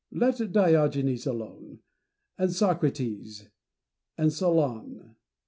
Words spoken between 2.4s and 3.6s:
Socrates,